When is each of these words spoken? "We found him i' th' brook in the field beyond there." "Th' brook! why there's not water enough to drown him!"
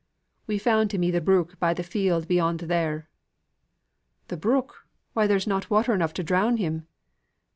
"We 0.47 0.57
found 0.57 0.93
him 0.93 1.03
i' 1.03 1.11
th' 1.11 1.23
brook 1.23 1.55
in 1.61 1.73
the 1.75 1.83
field 1.83 2.27
beyond 2.27 2.61
there." 2.61 3.07
"Th' 4.29 4.39
brook! 4.39 4.87
why 5.13 5.27
there's 5.27 5.45
not 5.45 5.69
water 5.69 5.93
enough 5.93 6.15
to 6.15 6.23
drown 6.23 6.57
him!" 6.57 6.87